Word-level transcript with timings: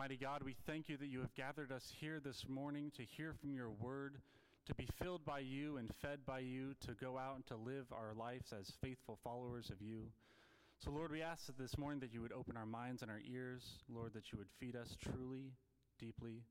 Almighty 0.00 0.16
God, 0.16 0.42
we 0.42 0.56
thank 0.66 0.88
you 0.88 0.96
that 0.96 1.08
you 1.08 1.20
have 1.20 1.34
gathered 1.34 1.70
us 1.70 1.92
here 2.00 2.20
this 2.24 2.48
morning 2.48 2.90
to 2.96 3.02
hear 3.04 3.34
from 3.38 3.52
your 3.52 3.68
word, 3.68 4.16
to 4.64 4.74
be 4.74 4.88
filled 4.98 5.26
by 5.26 5.40
you 5.40 5.76
and 5.76 5.90
fed 6.00 6.20
by 6.24 6.38
you, 6.38 6.72
to 6.86 6.94
go 6.98 7.18
out 7.18 7.34
and 7.36 7.46
to 7.48 7.56
live 7.56 7.84
our 7.92 8.14
lives 8.14 8.50
as 8.58 8.72
faithful 8.82 9.18
followers 9.22 9.68
of 9.68 9.82
you. 9.82 10.04
So, 10.82 10.90
Lord, 10.90 11.12
we 11.12 11.20
ask 11.20 11.44
that 11.48 11.58
this 11.58 11.76
morning 11.76 12.00
that 12.00 12.14
you 12.14 12.22
would 12.22 12.32
open 12.32 12.56
our 12.56 12.64
minds 12.64 13.02
and 13.02 13.10
our 13.10 13.20
ears, 13.30 13.62
Lord, 13.94 14.14
that 14.14 14.32
you 14.32 14.38
would 14.38 14.48
feed 14.58 14.74
us 14.74 14.96
truly, 15.04 15.52
deeply. 15.98 16.44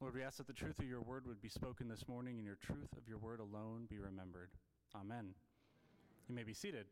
Lord, 0.00 0.14
we 0.14 0.22
ask 0.22 0.38
that 0.38 0.46
the 0.46 0.54
truth 0.54 0.78
of 0.78 0.88
your 0.88 1.02
word 1.02 1.26
would 1.26 1.42
be 1.42 1.50
spoken 1.50 1.86
this 1.86 2.08
morning 2.08 2.38
and 2.38 2.46
your 2.46 2.56
truth 2.64 2.96
of 2.96 3.06
your 3.06 3.18
word 3.18 3.40
alone 3.40 3.88
be 3.90 3.98
remembered. 3.98 4.48
Amen. 4.96 5.34
You 6.30 6.34
may 6.34 6.44
be 6.44 6.54
seated. 6.54 6.86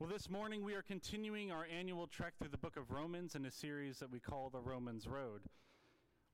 Well, 0.00 0.08
this 0.08 0.30
morning 0.30 0.64
we 0.64 0.72
are 0.72 0.80
continuing 0.80 1.52
our 1.52 1.66
annual 1.78 2.06
trek 2.06 2.32
through 2.38 2.48
the 2.48 2.56
book 2.56 2.78
of 2.78 2.90
Romans 2.90 3.34
in 3.34 3.44
a 3.44 3.50
series 3.50 3.98
that 3.98 4.10
we 4.10 4.18
call 4.18 4.48
the 4.48 4.58
Romans 4.58 5.06
Road. 5.06 5.42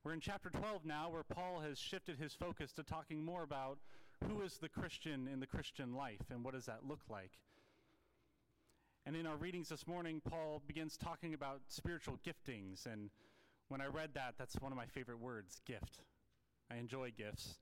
We're 0.05 0.13
in 0.13 0.21
chapter 0.21 0.49
12 0.49 0.85
now, 0.85 1.09
where 1.09 1.25
Paul 1.25 1.59
has 1.59 1.77
shifted 1.77 2.17
his 2.17 2.33
focus 2.33 2.71
to 2.71 2.83
talking 2.83 3.25
more 3.25 3.43
about 3.43 3.79
who 4.25 4.41
is 4.41 4.57
the 4.57 4.69
Christian 4.69 5.27
in 5.27 5.41
the 5.41 5.47
Christian 5.47 5.93
life 5.93 6.21
and 6.31 6.45
what 6.45 6.53
does 6.53 6.67
that 6.67 6.87
look 6.87 7.01
like. 7.09 7.31
And 9.05 9.17
in 9.17 9.27
our 9.27 9.35
readings 9.35 9.67
this 9.67 9.85
morning, 9.85 10.21
Paul 10.23 10.61
begins 10.65 10.95
talking 10.95 11.33
about 11.33 11.59
spiritual 11.67 12.17
giftings. 12.25 12.85
And 12.85 13.09
when 13.67 13.81
I 13.81 13.87
read 13.87 14.11
that, 14.13 14.35
that's 14.39 14.55
one 14.61 14.71
of 14.71 14.77
my 14.77 14.85
favorite 14.85 15.19
words 15.19 15.59
gift. 15.65 15.99
I 16.71 16.77
enjoy 16.77 17.11
gifts. 17.17 17.57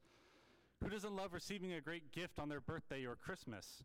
Who 0.83 0.89
doesn't 0.91 1.15
love 1.15 1.33
receiving 1.33 1.73
a 1.73 1.81
great 1.81 2.11
gift 2.11 2.37
on 2.37 2.49
their 2.49 2.61
birthday 2.61 3.05
or 3.05 3.15
Christmas? 3.15 3.83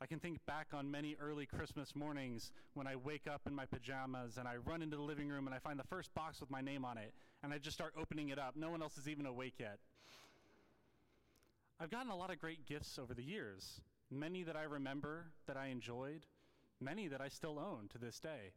I 0.00 0.06
can 0.06 0.18
think 0.18 0.44
back 0.46 0.68
on 0.72 0.90
many 0.90 1.16
early 1.20 1.46
Christmas 1.46 1.94
mornings 1.94 2.52
when 2.74 2.86
I 2.86 2.96
wake 2.96 3.26
up 3.32 3.42
in 3.46 3.54
my 3.54 3.64
pajamas 3.64 4.36
and 4.38 4.46
I 4.46 4.56
run 4.56 4.82
into 4.82 4.96
the 4.96 5.02
living 5.02 5.28
room 5.28 5.46
and 5.46 5.54
I 5.54 5.58
find 5.58 5.78
the 5.78 5.84
first 5.84 6.14
box 6.14 6.40
with 6.40 6.50
my 6.50 6.60
name 6.60 6.84
on 6.84 6.98
it 6.98 7.14
and 7.42 7.52
I 7.52 7.58
just 7.58 7.76
start 7.76 7.94
opening 7.98 8.28
it 8.28 8.38
up. 8.38 8.56
No 8.56 8.70
one 8.70 8.82
else 8.82 8.98
is 8.98 9.08
even 9.08 9.26
awake 9.26 9.54
yet. 9.58 9.78
I've 11.80 11.90
gotten 11.90 12.10
a 12.10 12.16
lot 12.16 12.30
of 12.30 12.40
great 12.40 12.66
gifts 12.66 12.98
over 12.98 13.14
the 13.14 13.22
years, 13.22 13.80
many 14.10 14.42
that 14.42 14.56
I 14.56 14.64
remember 14.64 15.26
that 15.46 15.56
I 15.56 15.66
enjoyed, 15.66 16.26
many 16.80 17.08
that 17.08 17.20
I 17.20 17.28
still 17.28 17.58
own 17.58 17.88
to 17.92 17.98
this 17.98 18.20
day. 18.20 18.52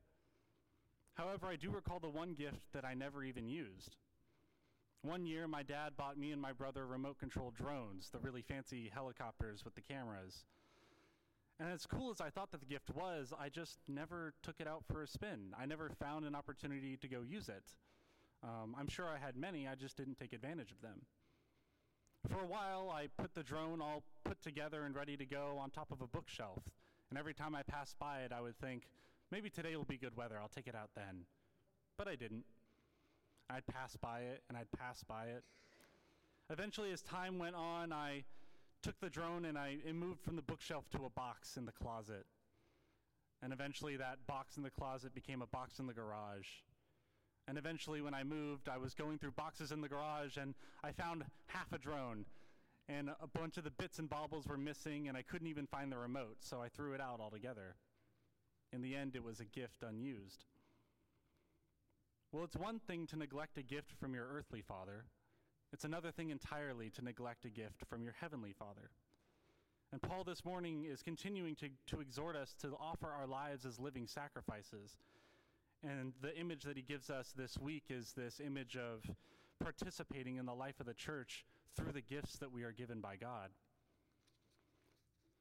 However, 1.16 1.48
I 1.48 1.56
do 1.56 1.72
recall 1.72 2.00
the 2.00 2.10
one 2.10 2.34
gift 2.34 2.62
that 2.74 2.86
I 2.86 2.94
never 2.94 3.24
even 3.24 3.48
used. 3.48 3.96
One 5.02 5.26
year, 5.26 5.48
my 5.48 5.64
dad 5.64 5.98
bought 5.98 6.18
me 6.18 6.32
and 6.32 6.42
my 6.42 6.52
brother 6.52 6.86
remote 6.86 7.20
control 7.20 7.52
drones, 7.52 8.10
the 8.12 8.20
really 8.20 8.42
fancy 8.42 8.92
helicopters 8.94 9.64
with 9.64 9.76
the 9.76 9.82
cameras. 9.82 10.44
And 11.60 11.70
as 11.72 11.86
cool 11.88 12.12
as 12.12 12.22
I 12.22 12.30
thought 12.30 12.52
that 12.52 12.60
the 12.60 12.68
gift 12.68 12.92
was, 12.92 13.34
I 13.38 13.50
just 13.50 13.80
never 13.88 14.34
took 14.44 14.56
it 14.60 14.68
out 14.68 14.84
for 14.92 15.02
a 15.02 15.08
spin. 15.08 15.56
I 15.60 15.66
never 15.66 15.90
found 16.00 16.26
an 16.26 16.36
opportunity 16.36 16.98
to 16.98 17.08
go 17.08 17.22
use 17.28 17.50
it. 17.50 17.74
Um, 18.44 18.76
I'm 18.78 18.88
sure 18.88 19.08
I 19.08 19.18
had 19.18 19.36
many, 19.36 19.68
I 19.68 19.74
just 19.74 19.98
didn't 19.98 20.20
take 20.20 20.34
advantage 20.34 20.72
of 20.72 20.82
them. 20.82 21.02
For 22.30 22.44
a 22.44 22.46
while, 22.46 22.94
I 22.94 23.08
put 23.18 23.34
the 23.34 23.42
drone 23.42 23.82
all 23.82 24.04
put 24.24 24.42
together 24.42 24.84
and 24.84 24.96
ready 24.96 25.18
to 25.18 25.26
go 25.26 25.58
on 25.60 25.72
top 25.72 25.92
of 25.92 26.02
a 26.02 26.08
bookshelf. 26.08 26.62
And 27.10 27.18
every 27.18 27.34
time 27.34 27.56
I 27.56 27.64
passed 27.64 27.98
by 27.98 28.20
it, 28.20 28.32
I 28.32 28.42
would 28.42 28.60
think, 28.60 28.84
maybe 29.32 29.50
today 29.50 29.76
will 29.76 29.86
be 29.86 29.98
good 29.98 30.16
weather, 30.16 30.38
I'll 30.40 30.50
take 30.50 30.68
it 30.68 30.76
out 30.76 30.90
then. 30.96 31.26
But 31.98 32.08
I 32.08 32.16
didn't. 32.16 32.44
I'd 33.50 33.66
pass 33.66 33.96
by 33.96 34.20
it 34.20 34.44
and 34.50 34.58
I'd 34.58 34.72
pass 34.78 35.04
by 35.04 35.26
it. 35.28 35.44
Eventually, 36.50 36.92
as 36.92 37.02
time 37.02 37.40
went 37.40 37.56
on, 37.56 37.92
I 37.92 38.24
took 38.84 39.00
the 39.00 39.10
drone 39.10 39.46
and 39.46 39.58
I 39.58 39.78
it 39.86 39.96
moved 39.96 40.22
from 40.22 40.36
the 40.36 40.42
bookshelf 40.42 40.86
to 40.92 41.06
a 41.06 41.10
box 41.10 41.58
in 41.58 41.66
the 41.66 41.72
closet. 41.72 42.26
And 43.42 43.54
eventually, 43.54 43.98
that 43.98 44.26
box 44.26 44.58
in 44.58 44.64
the 44.64 44.72
closet 44.72 45.14
became 45.14 45.42
a 45.42 45.48
box 45.48 45.80
in 45.80 45.86
the 45.86 45.94
garage. 45.94 46.48
And 47.48 47.58
eventually, 47.58 48.02
when 48.02 48.14
I 48.14 48.24
moved, 48.24 48.68
I 48.68 48.78
was 48.78 48.94
going 48.94 49.20
through 49.20 49.32
boxes 49.32 49.72
in 49.72 49.82
the 49.82 49.88
garage 49.88 50.38
and 50.38 50.56
I 50.84 50.92
found 50.92 51.24
half 51.48 51.72
a 51.72 51.78
drone. 51.78 52.26
And 52.90 53.10
a 53.22 53.28
bunch 53.28 53.58
of 53.58 53.64
the 53.64 53.72
bits 53.72 54.00
and 54.00 54.10
baubles 54.10 54.48
were 54.48 54.58
missing, 54.58 55.10
and 55.10 55.18
I 55.18 55.22
couldn't 55.22 55.48
even 55.48 55.68
find 55.68 55.92
the 55.92 55.98
remote, 55.98 56.38
so 56.40 56.62
I 56.62 56.70
threw 56.70 56.94
it 56.94 57.02
out 57.02 57.20
altogether. 57.20 57.76
In 58.72 58.82
the 58.82 58.96
end, 58.96 59.16
it 59.16 59.24
was 59.24 59.42
a 59.42 59.46
gift 59.46 59.84
unused. 59.84 60.46
Well, 62.32 62.46
it's 62.46 62.56
one 62.56 62.80
thing 62.80 63.08
to 63.08 63.18
neglect 63.18 63.58
a 63.58 63.64
gift 63.64 63.92
from 64.00 64.14
your 64.14 64.28
earthly 64.32 64.62
father, 64.62 65.06
it's 65.78 65.86
another 65.86 66.10
thing 66.10 66.32
entirely 66.32 66.90
to 66.90 67.04
neglect 67.04 67.46
a 67.46 67.50
gift 67.50 67.84
from 67.88 68.02
your 68.02 68.16
heavenly 68.20 68.52
Father. 68.52 68.90
And 69.92 70.02
Paul 70.02 70.24
this 70.24 70.44
morning 70.44 70.88
is 70.92 71.04
continuing 71.04 71.56
to, 71.58 71.70
to 71.92 72.02
exhort 72.02 72.36
us 72.36 72.56
to 72.62 72.70
offer 72.80 73.08
our 73.08 73.28
lives 73.28 73.64
as 73.64 73.80
living 73.80 74.08
sacrifices. 74.08 74.98
And 75.84 76.14
the 76.20 76.36
image 76.36 76.64
that 76.64 76.78
he 76.78 76.82
gives 76.82 77.12
us 77.12 77.32
this 77.38 77.60
week 77.60 77.84
is 77.92 78.14
this 78.14 78.42
image 78.44 78.76
of 78.76 79.04
participating 79.64 80.38
in 80.38 80.48
the 80.48 80.54
life 80.56 80.80
of 80.80 80.88
the 80.88 80.96
church 80.96 81.46
through 81.76 81.92
the 81.92 82.02
gifts 82.02 82.40
that 82.40 82.52
we 82.52 82.64
are 82.64 82.72
given 82.72 83.00
by 83.00 83.16
God. 83.16 83.52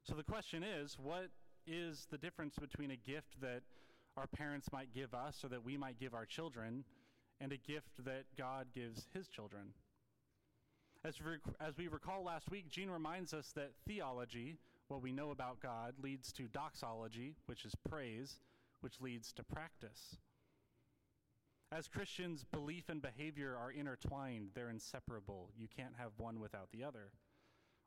So 0.04 0.16
the 0.16 0.22
question 0.22 0.62
is 0.62 0.98
what 1.02 1.30
is 1.66 2.08
the 2.10 2.18
difference 2.18 2.58
between 2.58 2.90
a 2.90 2.96
gift 2.96 3.40
that 3.40 3.62
our 4.18 4.26
parents 4.26 4.70
might 4.70 4.92
give 4.92 5.14
us 5.14 5.42
or 5.42 5.48
that 5.48 5.64
we 5.64 5.78
might 5.78 5.98
give 5.98 6.12
our 6.12 6.26
children 6.26 6.84
and 7.40 7.52
a 7.52 7.56
gift 7.56 8.04
that 8.04 8.24
God 8.36 8.66
gives 8.74 9.08
his 9.14 9.28
children? 9.28 9.72
As, 11.06 11.14
as 11.60 11.78
we 11.78 11.86
recall 11.86 12.24
last 12.24 12.50
week, 12.50 12.68
Gene 12.68 12.90
reminds 12.90 13.32
us 13.32 13.52
that 13.54 13.70
theology, 13.86 14.56
what 14.88 15.02
we 15.02 15.12
know 15.12 15.30
about 15.30 15.60
God, 15.60 15.94
leads 16.02 16.32
to 16.32 16.48
doxology, 16.48 17.36
which 17.46 17.64
is 17.64 17.76
praise, 17.88 18.40
which 18.80 19.00
leads 19.00 19.32
to 19.34 19.44
practice. 19.44 20.16
As 21.70 21.86
Christians, 21.86 22.44
belief 22.50 22.88
and 22.88 23.00
behavior 23.00 23.56
are 23.56 23.70
intertwined, 23.70 24.48
they're 24.54 24.68
inseparable. 24.68 25.50
You 25.56 25.68
can't 25.68 25.94
have 25.96 26.10
one 26.16 26.40
without 26.40 26.70
the 26.72 26.82
other. 26.82 27.12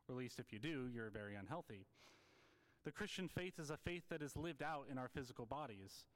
Or 0.08 0.14
at 0.14 0.18
least 0.18 0.38
if 0.38 0.50
you 0.50 0.58
do, 0.58 0.88
you're 0.90 1.10
very 1.10 1.34
unhealthy. 1.34 1.84
The 2.86 2.92
Christian 2.92 3.28
faith 3.28 3.58
is 3.58 3.68
a 3.68 3.76
faith 3.76 4.04
that 4.08 4.22
is 4.22 4.34
lived 4.34 4.62
out 4.62 4.86
in 4.90 4.96
our 4.96 5.08
physical 5.08 5.44
bodies. 5.44 6.06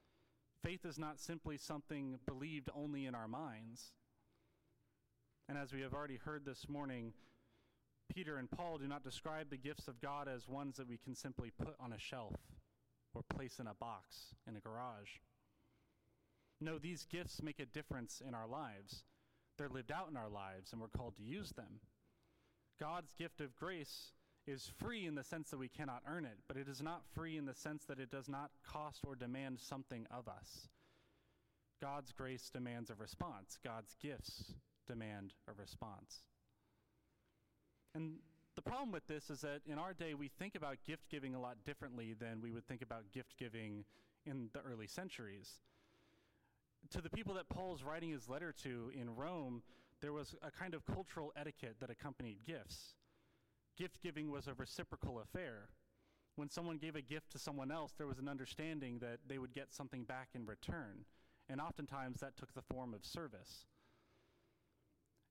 Faith 0.63 0.83
is 0.83 0.97
not 0.97 1.19
simply 1.19 1.57
something 1.57 2.17
believed 2.25 2.69
only 2.75 3.05
in 3.05 3.13
our 3.13 3.27
minds. 3.27 3.91
And 5.47 5.57
as 5.57 5.71
we 5.71 5.81
have 5.81 5.93
already 5.93 6.17
heard 6.17 6.43
this 6.43 6.67
morning, 6.67 7.13
Peter 8.13 8.37
and 8.37 8.49
Paul 8.49 8.79
do 8.79 8.87
not 8.87 9.03
describe 9.03 9.49
the 9.49 9.57
gifts 9.57 9.87
of 9.87 10.01
God 10.01 10.27
as 10.27 10.47
ones 10.47 10.77
that 10.77 10.89
we 10.89 10.97
can 10.97 11.13
simply 11.13 11.51
put 11.51 11.75
on 11.79 11.93
a 11.93 11.99
shelf 11.99 12.33
or 13.13 13.21
place 13.21 13.59
in 13.59 13.67
a 13.67 13.75
box 13.75 14.33
in 14.47 14.55
a 14.55 14.59
garage. 14.59 15.19
No, 16.59 16.79
these 16.79 17.05
gifts 17.05 17.43
make 17.43 17.59
a 17.59 17.65
difference 17.65 18.23
in 18.27 18.33
our 18.33 18.47
lives. 18.47 19.03
They're 19.57 19.69
lived 19.69 19.91
out 19.91 20.09
in 20.09 20.17
our 20.17 20.29
lives, 20.29 20.71
and 20.71 20.81
we're 20.81 20.87
called 20.87 21.15
to 21.17 21.23
use 21.23 21.51
them. 21.51 21.79
God's 22.79 23.13
gift 23.13 23.39
of 23.39 23.55
grace 23.55 24.13
is 24.47 24.71
free 24.79 25.05
in 25.05 25.15
the 25.15 25.23
sense 25.23 25.51
that 25.51 25.59
we 25.59 25.69
cannot 25.69 26.01
earn 26.07 26.25
it, 26.25 26.39
but 26.47 26.57
it 26.57 26.67
is 26.67 26.81
not 26.81 27.03
free 27.13 27.37
in 27.37 27.45
the 27.45 27.53
sense 27.53 27.85
that 27.85 27.99
it 27.99 28.09
does 28.09 28.27
not 28.27 28.51
cost 28.67 29.03
or 29.05 29.15
demand 29.15 29.59
something 29.59 30.07
of 30.09 30.27
us. 30.27 30.69
God's 31.81 32.11
grace 32.13 32.49
demands 32.51 32.89
a 32.89 32.95
response, 32.95 33.59
God's 33.63 33.95
gifts 34.01 34.55
demand 34.87 35.33
a 35.47 35.53
response. 35.53 36.23
And 37.93 38.15
the 38.55 38.61
problem 38.61 38.91
with 38.91 39.07
this 39.07 39.29
is 39.29 39.41
that 39.41 39.61
in 39.65 39.77
our 39.77 39.93
day, 39.93 40.13
we 40.13 40.27
think 40.27 40.55
about 40.55 40.77
gift 40.85 41.09
giving 41.09 41.35
a 41.35 41.39
lot 41.39 41.57
differently 41.65 42.13
than 42.13 42.41
we 42.41 42.51
would 42.51 42.67
think 42.67 42.81
about 42.81 43.11
gift 43.13 43.35
giving 43.37 43.85
in 44.25 44.49
the 44.53 44.59
early 44.61 44.87
centuries. 44.87 45.49
To 46.91 47.01
the 47.01 47.09
people 47.09 47.33
that 47.35 47.49
Paul's 47.49 47.83
writing 47.83 48.11
his 48.11 48.29
letter 48.29 48.53
to 48.63 48.91
in 48.93 49.15
Rome, 49.15 49.61
there 50.01 50.13
was 50.13 50.35
a 50.41 50.51
kind 50.51 50.73
of 50.73 50.85
cultural 50.85 51.33
etiquette 51.35 51.77
that 51.79 51.89
accompanied 51.89 52.45
gifts. 52.45 52.95
Gift 53.77 54.01
giving 54.01 54.31
was 54.31 54.47
a 54.47 54.53
reciprocal 54.53 55.19
affair. 55.19 55.69
When 56.35 56.49
someone 56.49 56.77
gave 56.77 56.95
a 56.95 57.01
gift 57.01 57.31
to 57.31 57.39
someone 57.39 57.71
else, 57.71 57.93
there 57.97 58.07
was 58.07 58.19
an 58.19 58.29
understanding 58.29 58.99
that 58.99 59.19
they 59.27 59.37
would 59.37 59.53
get 59.53 59.73
something 59.73 60.03
back 60.03 60.29
in 60.33 60.45
return. 60.45 61.05
And 61.49 61.61
oftentimes 61.61 62.19
that 62.19 62.37
took 62.37 62.53
the 62.53 62.61
form 62.61 62.93
of 62.93 63.05
service. 63.05 63.65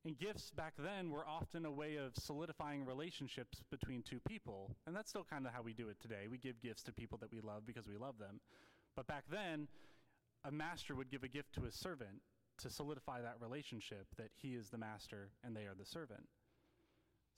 And 0.04 0.18
gifts 0.18 0.50
back 0.50 0.74
then 0.78 1.10
were 1.10 1.26
often 1.26 1.64
a 1.64 1.70
way 1.70 1.96
of 1.96 2.12
solidifying 2.14 2.84
relationships 2.84 3.62
between 3.70 4.02
two 4.02 4.20
people. 4.28 4.76
And 4.86 4.94
that's 4.94 5.08
still 5.08 5.24
kind 5.28 5.46
of 5.46 5.52
how 5.54 5.62
we 5.62 5.72
do 5.72 5.88
it 5.88 5.96
today. 6.00 6.26
We 6.30 6.36
give 6.36 6.60
gifts 6.60 6.82
to 6.84 6.92
people 6.92 7.16
that 7.18 7.32
we 7.32 7.40
love 7.40 7.64
because 7.66 7.88
we 7.88 7.96
love 7.96 8.18
them. 8.18 8.40
But 8.96 9.06
back 9.06 9.24
then, 9.30 9.66
a 10.44 10.52
master 10.52 10.94
would 10.94 11.10
give 11.10 11.22
a 11.22 11.28
gift 11.28 11.54
to 11.54 11.62
his 11.62 11.74
servant 11.74 12.20
to 12.58 12.68
solidify 12.68 13.22
that 13.22 13.40
relationship 13.40 14.06
that 14.18 14.30
he 14.36 14.54
is 14.54 14.68
the 14.68 14.78
master 14.78 15.30
and 15.42 15.56
they 15.56 15.62
are 15.62 15.74
the 15.76 15.86
servant. 15.86 16.28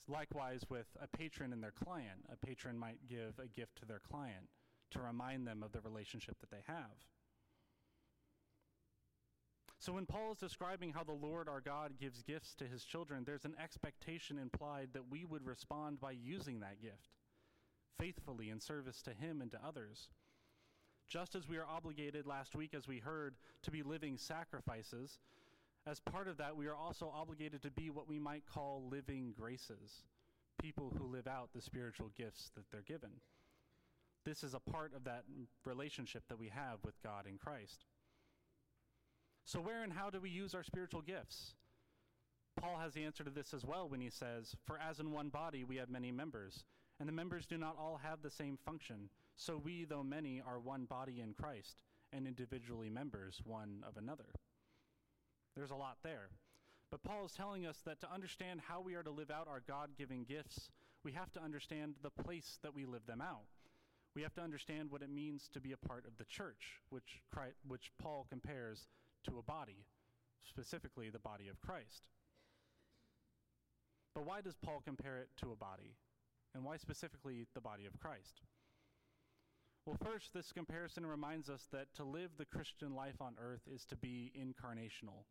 Likewise, 0.08 0.62
with 0.68 0.86
a 1.00 1.16
patron 1.16 1.52
and 1.52 1.62
their 1.62 1.72
client, 1.72 2.26
a 2.32 2.46
patron 2.46 2.76
might 2.78 2.98
give 3.08 3.38
a 3.38 3.48
gift 3.48 3.76
to 3.78 3.86
their 3.86 4.00
client 4.00 4.48
to 4.90 5.00
remind 5.00 5.46
them 5.46 5.62
of 5.62 5.72
the 5.72 5.80
relationship 5.80 6.36
that 6.40 6.50
they 6.50 6.62
have. 6.66 6.94
So 9.86 9.92
when 9.92 10.04
Paul 10.04 10.32
is 10.32 10.38
describing 10.38 10.92
how 10.92 11.04
the 11.04 11.12
Lord 11.12 11.48
our 11.48 11.60
God 11.60 11.92
gives 12.00 12.20
gifts 12.20 12.56
to 12.56 12.64
his 12.64 12.82
children, 12.82 13.22
there's 13.24 13.44
an 13.44 13.54
expectation 13.62 14.36
implied 14.36 14.88
that 14.94 15.08
we 15.08 15.24
would 15.24 15.46
respond 15.46 16.00
by 16.00 16.10
using 16.10 16.58
that 16.58 16.82
gift 16.82 17.14
faithfully 17.96 18.50
in 18.50 18.58
service 18.58 19.00
to 19.02 19.12
him 19.12 19.40
and 19.40 19.52
to 19.52 19.60
others. 19.64 20.08
Just 21.06 21.36
as 21.36 21.48
we 21.48 21.56
are 21.56 21.64
obligated 21.64 22.26
last 22.26 22.56
week, 22.56 22.74
as 22.74 22.88
we 22.88 22.98
heard, 22.98 23.36
to 23.62 23.70
be 23.70 23.84
living 23.84 24.18
sacrifices, 24.18 25.20
as 25.86 26.00
part 26.00 26.26
of 26.26 26.38
that, 26.38 26.56
we 26.56 26.66
are 26.66 26.74
also 26.74 27.08
obligated 27.14 27.62
to 27.62 27.70
be 27.70 27.88
what 27.88 28.08
we 28.08 28.18
might 28.18 28.42
call 28.52 28.88
living 28.90 29.34
graces, 29.38 30.02
people 30.60 30.92
who 30.98 31.06
live 31.06 31.28
out 31.28 31.50
the 31.54 31.62
spiritual 31.62 32.10
gifts 32.18 32.50
that 32.56 32.64
they're 32.72 32.82
given. 32.82 33.10
This 34.24 34.42
is 34.42 34.52
a 34.52 34.58
part 34.58 34.96
of 34.96 35.04
that 35.04 35.22
relationship 35.64 36.24
that 36.28 36.40
we 36.40 36.48
have 36.48 36.78
with 36.84 37.00
God 37.04 37.26
in 37.28 37.38
Christ. 37.38 37.84
So, 39.46 39.60
where 39.60 39.84
and 39.84 39.92
how 39.92 40.10
do 40.10 40.18
we 40.20 40.28
use 40.28 40.56
our 40.56 40.64
spiritual 40.64 41.02
gifts? 41.02 41.54
Paul 42.60 42.78
has 42.78 42.94
the 42.94 43.04
answer 43.04 43.22
to 43.22 43.30
this 43.30 43.54
as 43.54 43.64
well 43.64 43.88
when 43.88 44.00
he 44.00 44.10
says, 44.10 44.56
For 44.66 44.76
as 44.76 44.98
in 44.98 45.12
one 45.12 45.28
body 45.28 45.62
we 45.62 45.76
have 45.76 45.88
many 45.88 46.10
members, 46.10 46.64
and 46.98 47.08
the 47.08 47.12
members 47.12 47.46
do 47.46 47.56
not 47.56 47.76
all 47.78 48.00
have 48.02 48.22
the 48.22 48.30
same 48.30 48.58
function. 48.66 49.08
So 49.36 49.56
we, 49.56 49.84
though 49.84 50.02
many, 50.02 50.42
are 50.44 50.58
one 50.58 50.84
body 50.84 51.20
in 51.20 51.32
Christ, 51.32 51.76
and 52.12 52.26
individually 52.26 52.90
members 52.90 53.40
one 53.44 53.84
of 53.86 53.96
another. 53.96 54.24
There's 55.54 55.70
a 55.70 55.76
lot 55.76 55.98
there. 56.02 56.30
But 56.90 57.04
Paul 57.04 57.26
is 57.26 57.32
telling 57.32 57.66
us 57.66 57.78
that 57.86 58.00
to 58.00 58.12
understand 58.12 58.60
how 58.66 58.80
we 58.80 58.94
are 58.96 59.04
to 59.04 59.10
live 59.10 59.30
out 59.30 59.46
our 59.46 59.62
God 59.68 59.90
given 59.96 60.24
gifts, 60.24 60.70
we 61.04 61.12
have 61.12 61.30
to 61.34 61.42
understand 61.42 61.94
the 62.02 62.10
place 62.10 62.58
that 62.64 62.74
we 62.74 62.84
live 62.84 63.06
them 63.06 63.20
out. 63.20 63.46
We 64.16 64.22
have 64.22 64.34
to 64.34 64.42
understand 64.42 64.90
what 64.90 65.02
it 65.02 65.10
means 65.10 65.48
to 65.52 65.60
be 65.60 65.70
a 65.70 65.88
part 65.88 66.04
of 66.04 66.16
the 66.18 66.24
church, 66.24 66.80
which, 66.88 67.20
Christ, 67.32 67.54
which 67.68 67.92
Paul 68.00 68.26
compares 68.28 68.88
to 69.24 69.38
a 69.38 69.42
body, 69.42 69.86
specifically 70.44 71.10
the 71.10 71.18
body 71.18 71.48
of 71.48 71.60
Christ. 71.60 72.08
But 74.14 74.26
why 74.26 74.40
does 74.40 74.56
Paul 74.56 74.80
compare 74.84 75.18
it 75.18 75.28
to 75.42 75.52
a 75.52 75.56
body? 75.56 75.96
And 76.54 76.64
why 76.64 76.78
specifically 76.78 77.46
the 77.54 77.60
body 77.60 77.84
of 77.84 77.98
Christ? 78.00 78.40
Well, 79.84 79.98
first, 80.02 80.32
this 80.32 80.52
comparison 80.52 81.06
reminds 81.06 81.48
us 81.48 81.68
that 81.70 81.94
to 81.94 82.02
live 82.04 82.30
the 82.36 82.44
Christian 82.44 82.94
life 82.94 83.20
on 83.20 83.34
earth 83.40 83.68
is 83.72 83.84
to 83.86 83.96
be 83.96 84.32
incarnational. 84.36 85.26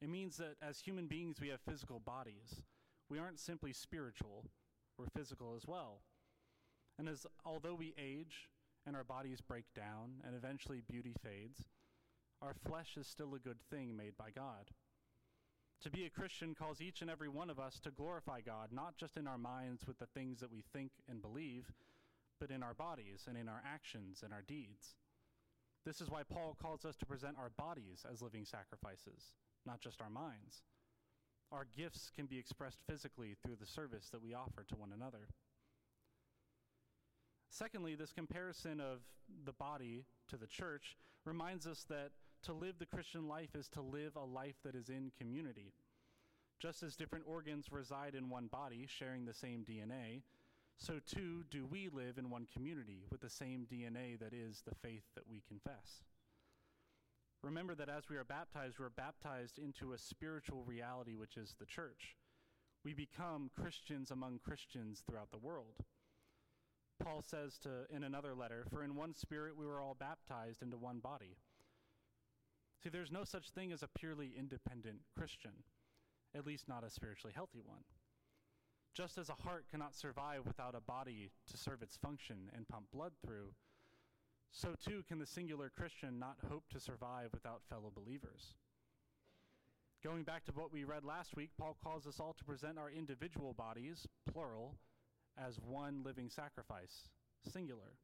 It 0.00 0.08
means 0.08 0.36
that 0.38 0.56
as 0.60 0.80
human 0.80 1.06
beings, 1.06 1.40
we 1.40 1.48
have 1.48 1.60
physical 1.60 2.00
bodies. 2.00 2.62
We 3.08 3.18
aren't 3.18 3.38
simply 3.38 3.72
spiritual, 3.72 4.46
we're 4.98 5.06
physical 5.14 5.54
as 5.54 5.66
well. 5.66 6.00
And 6.98 7.08
as 7.08 7.26
although 7.44 7.74
we 7.74 7.94
age 7.98 8.48
and 8.86 8.96
our 8.96 9.04
bodies 9.04 9.40
break 9.40 9.64
down 9.76 10.22
and 10.26 10.34
eventually 10.34 10.82
beauty 10.88 11.14
fades, 11.22 11.64
our 12.44 12.54
flesh 12.68 12.96
is 12.98 13.06
still 13.06 13.34
a 13.34 13.38
good 13.38 13.58
thing 13.70 13.96
made 13.96 14.16
by 14.18 14.28
God. 14.34 14.70
To 15.82 15.90
be 15.90 16.04
a 16.04 16.10
Christian 16.10 16.54
calls 16.54 16.80
each 16.80 17.00
and 17.00 17.10
every 17.10 17.28
one 17.28 17.50
of 17.50 17.58
us 17.58 17.80
to 17.80 17.90
glorify 17.90 18.40
God, 18.40 18.68
not 18.70 18.96
just 18.96 19.16
in 19.16 19.26
our 19.26 19.38
minds 19.38 19.86
with 19.86 19.98
the 19.98 20.06
things 20.06 20.40
that 20.40 20.52
we 20.52 20.62
think 20.72 20.92
and 21.08 21.22
believe, 21.22 21.72
but 22.40 22.50
in 22.50 22.62
our 22.62 22.74
bodies 22.74 23.24
and 23.28 23.36
in 23.36 23.48
our 23.48 23.62
actions 23.66 24.22
and 24.22 24.32
our 24.32 24.42
deeds. 24.42 24.96
This 25.84 26.00
is 26.00 26.10
why 26.10 26.22
Paul 26.22 26.56
calls 26.60 26.84
us 26.84 26.96
to 26.96 27.06
present 27.06 27.36
our 27.38 27.50
bodies 27.58 28.04
as 28.10 28.22
living 28.22 28.44
sacrifices, 28.44 29.34
not 29.66 29.80
just 29.80 30.00
our 30.00 30.10
minds. 30.10 30.62
Our 31.52 31.66
gifts 31.76 32.10
can 32.14 32.26
be 32.26 32.38
expressed 32.38 32.78
physically 32.88 33.36
through 33.42 33.56
the 33.60 33.66
service 33.66 34.08
that 34.10 34.22
we 34.22 34.34
offer 34.34 34.64
to 34.68 34.76
one 34.76 34.92
another. 34.94 35.28
Secondly, 37.50 37.94
this 37.94 38.12
comparison 38.12 38.80
of 38.80 39.00
the 39.44 39.52
body 39.52 40.04
to 40.28 40.36
the 40.36 40.46
church 40.46 40.96
reminds 41.24 41.66
us 41.66 41.84
that 41.88 42.10
to 42.44 42.52
live 42.52 42.78
the 42.78 42.86
Christian 42.86 43.26
life 43.26 43.54
is 43.54 43.68
to 43.70 43.80
live 43.80 44.16
a 44.16 44.24
life 44.24 44.56
that 44.64 44.74
is 44.74 44.88
in 44.88 45.12
community. 45.18 45.72
Just 46.60 46.82
as 46.82 46.96
different 46.96 47.24
organs 47.26 47.72
reside 47.72 48.14
in 48.14 48.28
one 48.28 48.46
body, 48.46 48.86
sharing 48.86 49.24
the 49.24 49.34
same 49.34 49.64
DNA, 49.64 50.22
so 50.76 51.00
too 51.06 51.44
do 51.50 51.66
we 51.66 51.88
live 51.88 52.18
in 52.18 52.30
one 52.30 52.46
community 52.52 53.04
with 53.10 53.20
the 53.20 53.30
same 53.30 53.66
DNA 53.70 54.18
that 54.18 54.32
is 54.32 54.62
the 54.66 54.74
faith 54.74 55.04
that 55.14 55.28
we 55.28 55.42
confess. 55.46 56.02
Remember 57.42 57.74
that 57.74 57.88
as 57.88 58.08
we 58.08 58.16
are 58.16 58.24
baptized, 58.24 58.78
we're 58.78 58.90
baptized 58.90 59.58
into 59.58 59.92
a 59.92 59.98
spiritual 59.98 60.64
reality, 60.64 61.14
which 61.14 61.36
is 61.36 61.54
the 61.58 61.66
church. 61.66 62.16
We 62.84 62.94
become 62.94 63.50
Christians 63.58 64.10
among 64.10 64.40
Christians 64.44 65.02
throughout 65.06 65.30
the 65.30 65.38
world. 65.38 65.76
Paul 67.02 67.22
says 67.22 67.58
to, 67.58 67.94
in 67.94 68.04
another 68.04 68.34
letter, 68.34 68.64
For 68.70 68.82
in 68.82 68.94
one 68.94 69.14
spirit 69.14 69.56
we 69.56 69.66
were 69.66 69.80
all 69.80 69.96
baptized 69.98 70.62
into 70.62 70.76
one 70.76 71.00
body. 71.00 71.36
See, 72.84 72.90
there's 72.90 73.10
no 73.10 73.24
such 73.24 73.48
thing 73.48 73.72
as 73.72 73.82
a 73.82 73.88
purely 73.88 74.34
independent 74.38 74.98
Christian, 75.16 75.52
at 76.36 76.46
least 76.46 76.68
not 76.68 76.84
a 76.84 76.90
spiritually 76.90 77.32
healthy 77.34 77.62
one. 77.64 77.84
Just 78.92 79.16
as 79.16 79.30
a 79.30 79.42
heart 79.42 79.64
cannot 79.70 79.94
survive 79.94 80.44
without 80.44 80.74
a 80.74 80.82
body 80.82 81.30
to 81.50 81.56
serve 81.56 81.80
its 81.80 81.96
function 81.96 82.50
and 82.54 82.68
pump 82.68 82.84
blood 82.92 83.12
through, 83.24 83.54
so 84.52 84.74
too 84.78 85.02
can 85.08 85.18
the 85.18 85.24
singular 85.24 85.72
Christian 85.74 86.18
not 86.18 86.36
hope 86.50 86.64
to 86.72 86.78
survive 86.78 87.30
without 87.32 87.62
fellow 87.70 87.90
believers. 87.92 88.52
Going 90.04 90.22
back 90.22 90.44
to 90.44 90.52
what 90.52 90.70
we 90.70 90.84
read 90.84 91.04
last 91.04 91.34
week, 91.34 91.52
Paul 91.58 91.78
calls 91.82 92.06
us 92.06 92.20
all 92.20 92.34
to 92.34 92.44
present 92.44 92.78
our 92.78 92.90
individual 92.90 93.54
bodies, 93.54 94.06
plural, 94.30 94.76
as 95.38 95.58
one 95.58 96.02
living 96.04 96.28
sacrifice, 96.28 97.08
singular. 97.50 97.96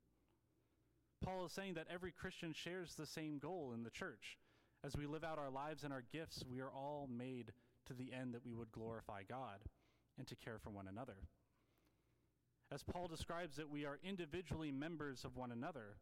Paul 1.22 1.44
is 1.44 1.52
saying 1.52 1.74
that 1.74 1.88
every 1.92 2.12
Christian 2.12 2.54
shares 2.54 2.94
the 2.94 3.04
same 3.04 3.38
goal 3.38 3.72
in 3.74 3.82
the 3.82 3.90
church. 3.90 4.38
As 4.82 4.96
we 4.96 5.06
live 5.06 5.24
out 5.24 5.38
our 5.38 5.50
lives 5.50 5.84
and 5.84 5.92
our 5.92 6.04
gifts, 6.12 6.42
we 6.48 6.60
are 6.60 6.70
all 6.70 7.06
made 7.10 7.52
to 7.86 7.92
the 7.92 8.12
end 8.12 8.32
that 8.34 8.44
we 8.44 8.54
would 8.54 8.72
glorify 8.72 9.22
God 9.28 9.58
and 10.16 10.26
to 10.26 10.36
care 10.36 10.58
for 10.58 10.70
one 10.70 10.88
another. 10.88 11.16
As 12.72 12.82
Paul 12.82 13.08
describes 13.08 13.58
it, 13.58 13.68
we 13.68 13.84
are 13.84 13.98
individually 14.02 14.70
members 14.70 15.24
of 15.24 15.36
one 15.36 15.52
another. 15.52 15.96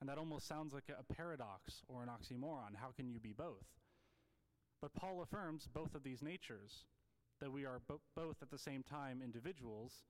And 0.00 0.08
that 0.08 0.18
almost 0.18 0.48
sounds 0.48 0.74
like 0.74 0.90
a 0.90 1.14
paradox 1.14 1.82
or 1.88 2.02
an 2.02 2.08
oxymoron. 2.08 2.74
How 2.76 2.90
can 2.94 3.08
you 3.08 3.20
be 3.20 3.32
both? 3.32 3.66
But 4.82 4.94
Paul 4.94 5.22
affirms 5.22 5.68
both 5.72 5.94
of 5.94 6.02
these 6.02 6.22
natures 6.22 6.84
that 7.40 7.52
we 7.52 7.64
are 7.64 7.80
bo- 7.86 8.00
both 8.16 8.42
at 8.42 8.50
the 8.50 8.58
same 8.58 8.82
time 8.82 9.22
individuals 9.22 10.02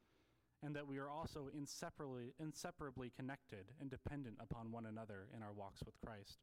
and 0.62 0.74
that 0.74 0.86
we 0.86 0.98
are 0.98 1.10
also 1.10 1.50
inseparably, 1.54 2.32
inseparably 2.40 3.12
connected 3.14 3.66
and 3.80 3.90
dependent 3.90 4.38
upon 4.40 4.72
one 4.72 4.86
another 4.86 5.28
in 5.36 5.42
our 5.42 5.52
walks 5.52 5.82
with 5.84 6.00
Christ. 6.04 6.38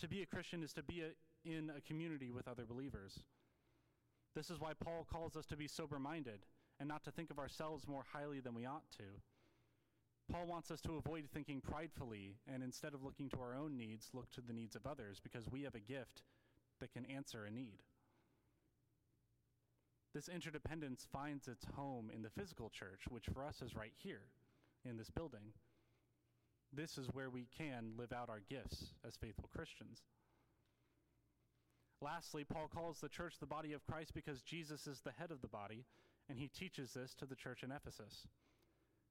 To 0.00 0.08
be 0.08 0.22
a 0.22 0.26
Christian 0.26 0.62
is 0.62 0.72
to 0.74 0.82
be 0.82 1.02
a, 1.02 1.48
in 1.48 1.70
a 1.76 1.80
community 1.82 2.30
with 2.30 2.48
other 2.48 2.64
believers. 2.64 3.20
This 4.34 4.48
is 4.48 4.58
why 4.58 4.72
Paul 4.82 5.06
calls 5.10 5.36
us 5.36 5.44
to 5.46 5.56
be 5.56 5.68
sober 5.68 5.98
minded 5.98 6.46
and 6.78 6.88
not 6.88 7.04
to 7.04 7.10
think 7.10 7.30
of 7.30 7.38
ourselves 7.38 7.86
more 7.86 8.04
highly 8.10 8.40
than 8.40 8.54
we 8.54 8.64
ought 8.64 8.90
to. 8.96 9.04
Paul 10.32 10.46
wants 10.46 10.70
us 10.70 10.80
to 10.82 10.96
avoid 10.96 11.28
thinking 11.28 11.60
pridefully 11.60 12.36
and 12.50 12.62
instead 12.62 12.94
of 12.94 13.02
looking 13.02 13.28
to 13.30 13.40
our 13.40 13.54
own 13.54 13.76
needs, 13.76 14.08
look 14.14 14.30
to 14.30 14.40
the 14.40 14.54
needs 14.54 14.74
of 14.74 14.86
others 14.86 15.20
because 15.22 15.50
we 15.50 15.62
have 15.64 15.74
a 15.74 15.80
gift 15.80 16.22
that 16.80 16.92
can 16.92 17.04
answer 17.04 17.44
a 17.44 17.50
need. 17.50 17.82
This 20.14 20.28
interdependence 20.28 21.06
finds 21.12 21.46
its 21.46 21.66
home 21.76 22.10
in 22.14 22.22
the 22.22 22.30
physical 22.30 22.70
church, 22.70 23.02
which 23.10 23.26
for 23.32 23.44
us 23.44 23.60
is 23.60 23.76
right 23.76 23.92
here 23.96 24.22
in 24.88 24.96
this 24.96 25.10
building. 25.10 25.52
This 26.72 26.98
is 26.98 27.08
where 27.12 27.30
we 27.30 27.48
can 27.56 27.92
live 27.96 28.12
out 28.12 28.28
our 28.28 28.40
gifts 28.48 28.94
as 29.06 29.16
faithful 29.16 29.48
Christians. 29.54 30.02
Lastly, 32.00 32.44
Paul 32.44 32.68
calls 32.68 33.00
the 33.00 33.08
church 33.08 33.34
the 33.38 33.46
body 33.46 33.72
of 33.72 33.84
Christ 33.84 34.14
because 34.14 34.42
Jesus 34.42 34.86
is 34.86 35.00
the 35.00 35.12
head 35.18 35.30
of 35.30 35.42
the 35.42 35.48
body, 35.48 35.84
and 36.28 36.38
he 36.38 36.48
teaches 36.48 36.92
this 36.92 37.14
to 37.16 37.26
the 37.26 37.34
church 37.34 37.62
in 37.62 37.72
Ephesus. 37.72 38.26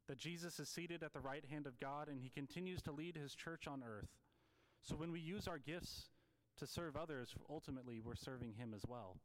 That 0.07 0.17
Jesus 0.17 0.59
is 0.59 0.69
seated 0.69 1.03
at 1.03 1.13
the 1.13 1.19
right 1.19 1.43
hand 1.51 1.67
of 1.67 1.79
God, 1.79 2.07
and 2.07 2.19
he 2.19 2.29
continues 2.29 2.81
to 2.83 2.91
lead 2.91 3.15
his 3.15 3.35
church 3.35 3.67
on 3.67 3.83
earth. 3.83 4.09
So 4.81 4.95
when 4.95 5.11
we 5.11 5.19
use 5.19 5.47
our 5.47 5.59
gifts 5.59 6.05
to 6.57 6.65
serve 6.65 6.95
others, 6.95 7.35
ultimately 7.49 8.01
we're 8.03 8.15
serving 8.15 8.53
him 8.53 8.73
as 8.73 8.81
well. 8.87 9.17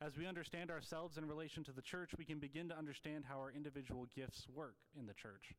As 0.00 0.18
we 0.18 0.26
understand 0.26 0.70
ourselves 0.70 1.16
in 1.16 1.26
relation 1.26 1.62
to 1.64 1.72
the 1.72 1.80
church, 1.80 2.10
we 2.18 2.24
can 2.24 2.40
begin 2.40 2.68
to 2.68 2.76
understand 2.76 3.24
how 3.28 3.38
our 3.38 3.52
individual 3.52 4.08
gifts 4.14 4.46
work 4.52 4.74
in 4.98 5.06
the 5.06 5.14
church. 5.14 5.54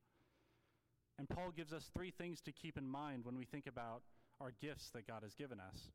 And 1.20 1.30
Paul 1.30 1.52
gives 1.56 1.74
us 1.74 1.90
three 1.94 2.12
things 2.12 2.42
to 2.42 2.52
keep 2.52 2.78
in 2.78 2.88
mind 2.88 3.24
when 3.24 3.38
we 3.38 3.46
think 3.46 3.68
about 3.68 4.02
our 4.42 4.54
gifts 4.62 4.90
that 4.94 5.08
God 5.08 5.24
has 5.24 5.36
given 5.36 5.60
us. 5.60 5.90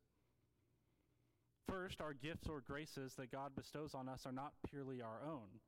First, 1.67 2.01
our 2.01 2.13
gifts 2.13 2.47
or 2.49 2.61
graces 2.61 3.13
that 3.15 3.31
God 3.31 3.51
bestows 3.55 3.93
on 3.93 4.09
us 4.09 4.25
are 4.25 4.31
not 4.31 4.53
purely 4.67 5.01
our 5.01 5.21
own, 5.23 5.59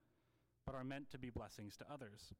but 0.65 0.73
are 0.73 0.83
meant 0.83 1.11
to 1.11 1.19
be 1.19 1.29
blessings 1.29 1.75
to 1.77 1.85
others. 1.93 2.33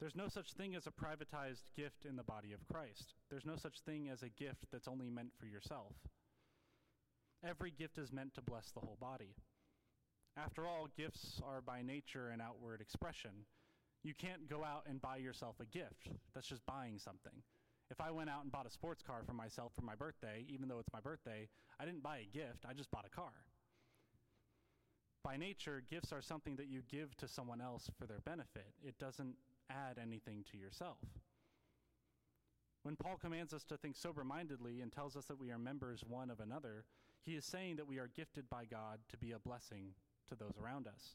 There's 0.00 0.16
no 0.16 0.28
such 0.28 0.52
thing 0.52 0.74
as 0.74 0.86
a 0.86 0.90
privatized 0.90 1.62
gift 1.76 2.04
in 2.08 2.16
the 2.16 2.22
body 2.22 2.52
of 2.52 2.66
Christ. 2.72 3.14
There's 3.30 3.46
no 3.46 3.56
such 3.56 3.80
thing 3.86 4.08
as 4.08 4.22
a 4.22 4.28
gift 4.28 4.66
that's 4.72 4.88
only 4.88 5.10
meant 5.10 5.32
for 5.38 5.46
yourself. 5.46 5.94
Every 7.44 7.70
gift 7.70 7.98
is 7.98 8.12
meant 8.12 8.34
to 8.34 8.42
bless 8.42 8.70
the 8.70 8.80
whole 8.80 8.98
body. 9.00 9.34
After 10.36 10.66
all, 10.66 10.88
gifts 10.96 11.40
are 11.44 11.60
by 11.60 11.82
nature 11.82 12.30
an 12.30 12.40
outward 12.40 12.80
expression. 12.80 13.30
You 14.02 14.14
can't 14.14 14.48
go 14.48 14.64
out 14.64 14.84
and 14.88 15.00
buy 15.00 15.18
yourself 15.18 15.56
a 15.60 15.66
gift. 15.66 16.08
That's 16.34 16.48
just 16.48 16.66
buying 16.66 16.98
something. 16.98 17.42
If 17.90 18.00
I 18.00 18.10
went 18.10 18.30
out 18.30 18.42
and 18.42 18.50
bought 18.50 18.66
a 18.66 18.70
sports 18.70 19.02
car 19.02 19.22
for 19.24 19.34
myself 19.34 19.72
for 19.74 19.82
my 19.82 19.94
birthday, 19.94 20.44
even 20.48 20.68
though 20.68 20.78
it's 20.78 20.92
my 20.92 21.00
birthday, 21.00 21.48
I 21.78 21.84
didn't 21.84 22.02
buy 22.02 22.18
a 22.18 22.36
gift, 22.36 22.64
I 22.68 22.72
just 22.72 22.90
bought 22.90 23.06
a 23.06 23.14
car. 23.14 23.32
By 25.22 25.36
nature, 25.36 25.82
gifts 25.88 26.12
are 26.12 26.22
something 26.22 26.56
that 26.56 26.66
you 26.66 26.82
give 26.90 27.16
to 27.18 27.28
someone 27.28 27.60
else 27.60 27.88
for 27.96 28.06
their 28.06 28.20
benefit. 28.24 28.74
It 28.82 28.98
doesn't 28.98 29.36
add 29.70 29.98
anything 30.02 30.44
to 30.50 30.58
yourself. 30.58 30.98
When 32.82 32.96
Paul 32.96 33.16
commands 33.20 33.52
us 33.52 33.62
to 33.64 33.76
think 33.76 33.96
sober 33.96 34.24
mindedly 34.24 34.80
and 34.80 34.90
tells 34.90 35.16
us 35.16 35.26
that 35.26 35.38
we 35.38 35.52
are 35.52 35.58
members 35.58 36.02
one 36.08 36.30
of 36.30 36.40
another, 36.40 36.84
he 37.24 37.36
is 37.36 37.44
saying 37.44 37.76
that 37.76 37.86
we 37.86 37.98
are 37.98 38.10
gifted 38.16 38.50
by 38.50 38.64
God 38.64 38.98
to 39.10 39.16
be 39.16 39.30
a 39.30 39.38
blessing 39.38 39.94
to 40.28 40.34
those 40.34 40.58
around 40.60 40.88
us. 40.88 41.14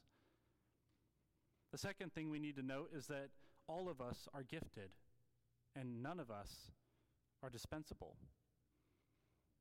The 1.72 1.78
second 1.78 2.12
thing 2.12 2.30
we 2.30 2.38
need 2.38 2.56
to 2.56 2.62
note 2.62 2.90
is 2.94 3.06
that 3.08 3.28
all 3.68 3.88
of 3.88 4.00
us 4.00 4.26
are 4.32 4.42
gifted, 4.42 4.90
and 5.76 6.02
none 6.02 6.18
of 6.18 6.30
us 6.30 6.70
are 7.42 7.50
dispensable. 7.50 8.16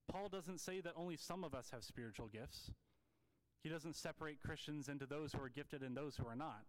Paul 0.09 0.29
doesn't 0.29 0.61
say 0.61 0.79
that 0.81 0.93
only 0.95 1.17
some 1.17 1.43
of 1.43 1.53
us 1.53 1.69
have 1.71 1.83
spiritual 1.83 2.27
gifts. 2.27 2.71
He 3.61 3.69
doesn't 3.69 3.97
separate 3.97 4.41
Christians 4.41 4.87
into 4.87 5.05
those 5.05 5.33
who 5.33 5.41
are 5.41 5.49
gifted 5.49 5.81
and 5.83 5.97
those 5.97 6.15
who 6.15 6.25
are 6.25 6.35
not. 6.35 6.63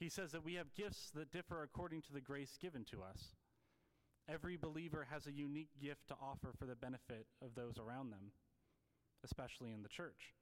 He 0.00 0.08
says 0.08 0.32
that 0.32 0.44
we 0.44 0.54
have 0.54 0.74
gifts 0.74 1.10
that 1.14 1.30
differ 1.30 1.62
according 1.62 2.02
to 2.02 2.12
the 2.12 2.20
grace 2.20 2.58
given 2.60 2.84
to 2.86 3.02
us. 3.02 3.36
Every 4.28 4.56
believer 4.56 5.06
has 5.10 5.26
a 5.26 5.32
unique 5.32 5.70
gift 5.80 6.08
to 6.08 6.16
offer 6.20 6.52
for 6.58 6.66
the 6.66 6.74
benefit 6.74 7.26
of 7.40 7.54
those 7.54 7.78
around 7.78 8.10
them, 8.10 8.32
especially 9.24 9.72
in 9.72 9.82
the 9.82 9.88
church. 9.88 10.34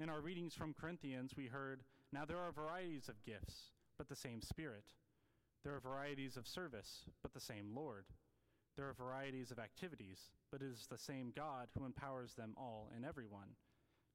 In 0.00 0.08
our 0.08 0.20
readings 0.20 0.54
from 0.54 0.74
Corinthians, 0.74 1.34
we 1.36 1.46
heard, 1.46 1.82
Now 2.12 2.24
there 2.24 2.38
are 2.38 2.52
varieties 2.52 3.08
of 3.08 3.22
gifts, 3.24 3.70
but 3.98 4.08
the 4.08 4.16
same 4.16 4.40
Spirit. 4.42 4.84
There 5.64 5.74
are 5.74 5.80
varieties 5.80 6.36
of 6.36 6.46
service, 6.46 7.04
but 7.22 7.34
the 7.34 7.40
same 7.40 7.74
Lord. 7.74 8.04
There 8.76 8.88
are 8.88 8.94
varieties 8.94 9.50
of 9.50 9.58
activities, 9.58 10.18
but 10.52 10.60
it 10.62 10.66
is 10.66 10.86
the 10.86 10.98
same 10.98 11.32
God 11.34 11.68
who 11.76 11.84
empowers 11.84 12.34
them 12.34 12.54
all 12.56 12.90
and 12.94 13.04
everyone. 13.04 13.56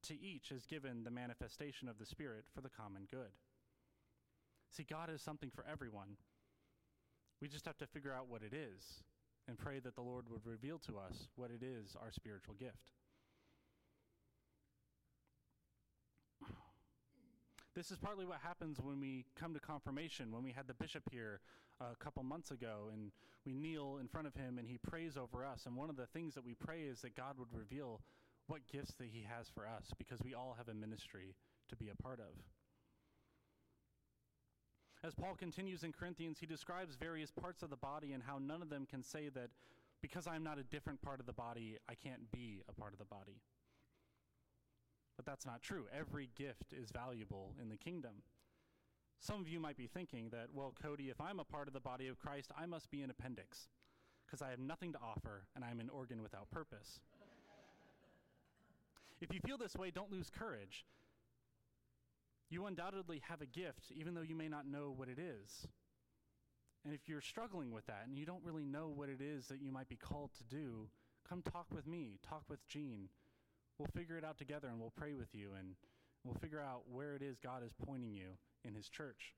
To 0.04 0.20
each 0.20 0.50
is 0.50 0.66
given 0.66 1.04
the 1.04 1.10
manifestation 1.10 1.88
of 1.88 1.98
the 1.98 2.06
Spirit 2.06 2.44
for 2.54 2.60
the 2.60 2.70
common 2.70 3.06
good. 3.10 3.32
See, 4.70 4.86
God 4.88 5.10
is 5.10 5.20
something 5.20 5.50
for 5.54 5.64
everyone. 5.70 6.16
We 7.40 7.48
just 7.48 7.66
have 7.66 7.78
to 7.78 7.86
figure 7.86 8.14
out 8.14 8.28
what 8.28 8.42
it 8.42 8.54
is 8.54 9.02
and 9.48 9.58
pray 9.58 9.80
that 9.80 9.96
the 9.96 10.02
Lord 10.02 10.26
would 10.30 10.46
reveal 10.46 10.78
to 10.86 10.98
us 10.98 11.28
what 11.36 11.50
it 11.50 11.62
is 11.62 11.96
our 12.00 12.12
spiritual 12.12 12.54
gift. 12.54 12.92
This 17.74 17.90
is 17.90 17.98
partly 17.98 18.26
what 18.26 18.40
happens 18.42 18.78
when 18.82 19.00
we 19.00 19.24
come 19.34 19.54
to 19.54 19.60
confirmation, 19.60 20.30
when 20.30 20.42
we 20.42 20.52
had 20.52 20.66
the 20.66 20.74
bishop 20.74 21.04
here 21.10 21.40
uh, 21.80 21.86
a 21.92 22.04
couple 22.04 22.22
months 22.22 22.50
ago 22.50 22.90
and 22.92 23.12
we 23.46 23.54
kneel 23.54 23.96
in 23.98 24.08
front 24.08 24.26
of 24.26 24.34
him 24.34 24.58
and 24.58 24.68
he 24.68 24.76
prays 24.76 25.16
over 25.16 25.44
us. 25.44 25.64
And 25.64 25.74
one 25.74 25.88
of 25.88 25.96
the 25.96 26.06
things 26.06 26.34
that 26.34 26.44
we 26.44 26.54
pray 26.54 26.82
is 26.82 27.00
that 27.00 27.16
God 27.16 27.38
would 27.38 27.48
reveal 27.50 28.02
what 28.46 28.60
gifts 28.70 28.92
that 28.98 29.08
he 29.10 29.24
has 29.26 29.48
for 29.48 29.66
us 29.66 29.90
because 29.96 30.20
we 30.22 30.34
all 30.34 30.54
have 30.58 30.68
a 30.68 30.74
ministry 30.74 31.34
to 31.70 31.76
be 31.76 31.88
a 31.88 32.02
part 32.02 32.20
of. 32.20 32.36
As 35.02 35.14
Paul 35.14 35.34
continues 35.34 35.82
in 35.82 35.92
Corinthians, 35.92 36.38
he 36.38 36.46
describes 36.46 36.94
various 36.94 37.30
parts 37.30 37.62
of 37.62 37.70
the 37.70 37.76
body 37.76 38.12
and 38.12 38.22
how 38.22 38.38
none 38.38 38.60
of 38.60 38.68
them 38.68 38.86
can 38.88 39.02
say 39.02 39.30
that 39.30 39.48
because 40.02 40.26
I'm 40.26 40.44
not 40.44 40.58
a 40.58 40.62
different 40.64 41.00
part 41.00 41.20
of 41.20 41.26
the 41.26 41.32
body, 41.32 41.78
I 41.88 41.94
can't 41.94 42.30
be 42.30 42.60
a 42.68 42.72
part 42.72 42.92
of 42.92 42.98
the 42.98 43.06
body. 43.06 43.40
But 45.22 45.30
that's 45.30 45.46
not 45.46 45.62
true. 45.62 45.84
Every 45.96 46.30
gift 46.36 46.72
is 46.72 46.90
valuable 46.90 47.54
in 47.60 47.68
the 47.68 47.76
kingdom. 47.76 48.22
Some 49.20 49.40
of 49.40 49.48
you 49.48 49.60
might 49.60 49.76
be 49.76 49.86
thinking 49.86 50.30
that, 50.30 50.48
well, 50.52 50.74
Cody, 50.82 51.10
if 51.10 51.20
I'm 51.20 51.38
a 51.38 51.44
part 51.44 51.68
of 51.68 51.74
the 51.74 51.80
body 51.80 52.08
of 52.08 52.18
Christ, 52.18 52.50
I 52.58 52.66
must 52.66 52.90
be 52.90 53.02
an 53.02 53.10
appendix 53.10 53.68
because 54.26 54.42
I 54.42 54.50
have 54.50 54.58
nothing 54.58 54.92
to 54.94 54.98
offer 54.98 55.44
and 55.54 55.64
I'm 55.64 55.78
an 55.78 55.90
organ 55.90 56.22
without 56.22 56.50
purpose. 56.50 56.98
if 59.20 59.32
you 59.32 59.38
feel 59.46 59.58
this 59.58 59.76
way, 59.76 59.92
don't 59.92 60.10
lose 60.10 60.28
courage. 60.28 60.84
You 62.50 62.66
undoubtedly 62.66 63.22
have 63.28 63.42
a 63.42 63.46
gift, 63.46 63.92
even 63.94 64.14
though 64.14 64.22
you 64.22 64.34
may 64.34 64.48
not 64.48 64.66
know 64.66 64.92
what 64.96 65.08
it 65.08 65.20
is. 65.20 65.68
And 66.84 66.92
if 66.92 67.08
you're 67.08 67.20
struggling 67.20 67.70
with 67.70 67.86
that 67.86 68.06
and 68.08 68.18
you 68.18 68.26
don't 68.26 68.42
really 68.42 68.64
know 68.64 68.92
what 68.92 69.08
it 69.08 69.20
is 69.20 69.46
that 69.46 69.62
you 69.62 69.70
might 69.70 69.88
be 69.88 69.96
called 69.96 70.30
to 70.38 70.44
do, 70.44 70.88
come 71.28 71.42
talk 71.42 71.66
with 71.70 71.86
me, 71.86 72.18
talk 72.28 72.42
with 72.48 72.66
Gene 72.66 73.08
we'll 73.78 73.90
figure 73.94 74.18
it 74.18 74.24
out 74.24 74.38
together 74.38 74.68
and 74.68 74.80
we'll 74.80 74.92
pray 74.96 75.14
with 75.14 75.34
you 75.34 75.50
and 75.58 75.74
we'll 76.24 76.38
figure 76.40 76.60
out 76.60 76.82
where 76.90 77.14
it 77.14 77.22
is 77.22 77.38
God 77.38 77.62
is 77.64 77.72
pointing 77.86 78.14
you 78.14 78.36
in 78.64 78.74
His 78.74 78.88
church. 78.88 79.34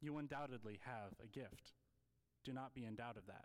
You 0.00 0.18
undoubtedly 0.18 0.80
have 0.84 1.12
a 1.22 1.28
gift. 1.28 1.72
Do 2.44 2.52
not 2.52 2.74
be 2.74 2.84
in 2.84 2.96
doubt 2.96 3.16
of 3.16 3.26
that. 3.26 3.44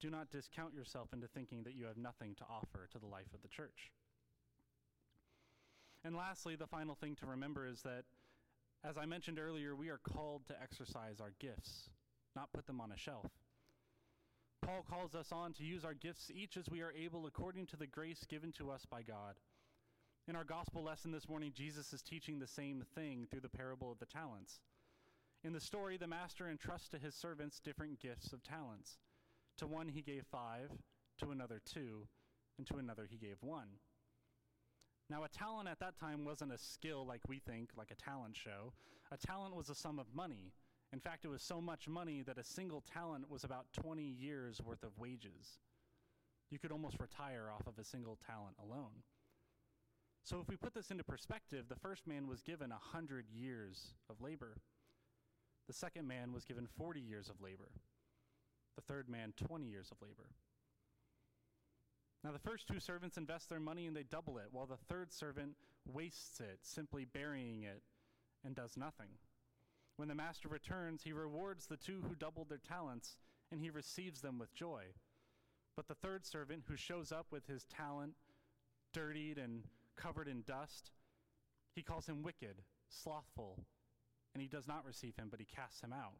Do 0.00 0.10
not 0.10 0.30
discount 0.30 0.74
yourself 0.74 1.08
into 1.12 1.28
thinking 1.28 1.62
that 1.62 1.74
you 1.74 1.86
have 1.86 1.96
nothing 1.96 2.34
to 2.36 2.44
offer 2.44 2.88
to 2.92 2.98
the 2.98 3.06
life 3.06 3.32
of 3.32 3.42
the 3.42 3.48
church. 3.48 3.92
And 6.04 6.14
lastly, 6.14 6.56
the 6.56 6.66
final 6.66 6.94
thing 6.94 7.16
to 7.16 7.26
remember 7.26 7.66
is 7.66 7.80
that, 7.82 8.04
as 8.84 8.98
I 8.98 9.06
mentioned 9.06 9.38
earlier, 9.38 9.74
we 9.74 9.88
are 9.88 10.00
called 10.12 10.46
to 10.48 10.62
exercise 10.62 11.20
our 11.20 11.32
gifts, 11.40 11.88
not 12.36 12.52
put 12.52 12.66
them 12.66 12.80
on 12.80 12.92
a 12.92 12.98
shelf. 12.98 13.30
Paul 14.64 14.84
calls 14.88 15.14
us 15.14 15.30
on 15.30 15.52
to 15.54 15.64
use 15.64 15.84
our 15.84 15.92
gifts 15.92 16.30
each 16.34 16.56
as 16.56 16.70
we 16.70 16.80
are 16.80 16.92
able 16.92 17.26
according 17.26 17.66
to 17.66 17.76
the 17.76 17.86
grace 17.86 18.24
given 18.26 18.50
to 18.52 18.70
us 18.70 18.86
by 18.90 19.02
God. 19.02 19.34
In 20.26 20.34
our 20.36 20.44
gospel 20.44 20.82
lesson 20.82 21.12
this 21.12 21.28
morning, 21.28 21.52
Jesus 21.54 21.92
is 21.92 22.00
teaching 22.00 22.38
the 22.38 22.46
same 22.46 22.82
thing 22.94 23.26
through 23.30 23.42
the 23.42 23.48
parable 23.50 23.92
of 23.92 23.98
the 23.98 24.06
talents. 24.06 24.60
In 25.42 25.52
the 25.52 25.60
story, 25.60 25.98
the 25.98 26.06
master 26.06 26.48
entrusts 26.48 26.88
to 26.90 26.98
his 26.98 27.14
servants 27.14 27.60
different 27.60 28.00
gifts 28.00 28.32
of 28.32 28.42
talents. 28.42 28.96
To 29.58 29.66
one 29.66 29.88
he 29.88 30.00
gave 30.00 30.24
five, 30.32 30.70
to 31.18 31.30
another 31.30 31.60
two, 31.70 32.08
and 32.56 32.66
to 32.68 32.78
another 32.78 33.06
he 33.06 33.18
gave 33.18 33.36
one. 33.42 33.68
Now, 35.10 35.24
a 35.24 35.28
talent 35.28 35.68
at 35.68 35.80
that 35.80 35.98
time 36.00 36.24
wasn't 36.24 36.54
a 36.54 36.58
skill 36.58 37.06
like 37.06 37.20
we 37.28 37.38
think, 37.38 37.68
like 37.76 37.90
a 37.90 38.02
talent 38.02 38.34
show. 38.34 38.72
A 39.12 39.18
talent 39.18 39.54
was 39.54 39.68
a 39.68 39.74
sum 39.74 39.98
of 39.98 40.06
money, 40.14 40.54
in 40.94 41.00
fact, 41.00 41.24
it 41.24 41.28
was 41.28 41.42
so 41.42 41.60
much 41.60 41.88
money 41.88 42.22
that 42.22 42.38
a 42.38 42.44
single 42.44 42.80
talent 42.80 43.28
was 43.28 43.42
about 43.42 43.66
20 43.82 44.00
years 44.00 44.60
worth 44.64 44.84
of 44.84 44.96
wages. 44.96 45.58
You 46.50 46.60
could 46.60 46.70
almost 46.70 47.00
retire 47.00 47.50
off 47.52 47.66
of 47.66 47.80
a 47.80 47.84
single 47.84 48.16
talent 48.24 48.54
alone. 48.62 49.02
So, 50.22 50.38
if 50.40 50.48
we 50.48 50.56
put 50.56 50.72
this 50.72 50.92
into 50.92 51.02
perspective, 51.02 51.64
the 51.68 51.74
first 51.74 52.06
man 52.06 52.28
was 52.28 52.42
given 52.42 52.70
100 52.70 53.26
years 53.28 53.94
of 54.08 54.20
labor. 54.20 54.58
The 55.66 55.72
second 55.72 56.06
man 56.06 56.32
was 56.32 56.44
given 56.44 56.68
40 56.78 57.00
years 57.00 57.28
of 57.28 57.40
labor. 57.40 57.72
The 58.76 58.82
third 58.82 59.08
man, 59.08 59.34
20 59.36 59.66
years 59.66 59.90
of 59.90 59.96
labor. 60.00 60.30
Now, 62.22 62.30
the 62.30 62.38
first 62.38 62.68
two 62.68 62.78
servants 62.78 63.16
invest 63.16 63.48
their 63.48 63.60
money 63.60 63.88
and 63.88 63.96
they 63.96 64.04
double 64.04 64.38
it, 64.38 64.46
while 64.52 64.66
the 64.66 64.78
third 64.88 65.12
servant 65.12 65.56
wastes 65.84 66.38
it, 66.38 66.60
simply 66.62 67.04
burying 67.04 67.64
it 67.64 67.82
and 68.44 68.54
does 68.54 68.76
nothing. 68.76 69.08
When 69.96 70.08
the 70.08 70.14
master 70.14 70.48
returns, 70.48 71.02
he 71.02 71.12
rewards 71.12 71.66
the 71.66 71.76
two 71.76 72.02
who 72.08 72.14
doubled 72.14 72.48
their 72.48 72.58
talents, 72.58 73.16
and 73.52 73.60
he 73.60 73.70
receives 73.70 74.20
them 74.20 74.38
with 74.38 74.54
joy. 74.54 74.82
But 75.76 75.88
the 75.88 75.94
third 75.94 76.26
servant, 76.26 76.64
who 76.68 76.76
shows 76.76 77.12
up 77.12 77.26
with 77.30 77.46
his 77.46 77.64
talent 77.64 78.14
dirtied 78.92 79.38
and 79.38 79.64
covered 79.96 80.28
in 80.28 80.42
dust, 80.42 80.90
he 81.74 81.82
calls 81.82 82.06
him 82.06 82.22
wicked, 82.22 82.62
slothful, 82.88 83.58
and 84.32 84.42
he 84.42 84.48
does 84.48 84.66
not 84.66 84.84
receive 84.84 85.16
him, 85.16 85.28
but 85.30 85.40
he 85.40 85.46
casts 85.46 85.80
him 85.80 85.92
out. 85.92 86.18